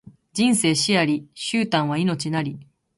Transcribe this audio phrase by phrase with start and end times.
[0.33, 2.59] 人生死あり、終端は命なり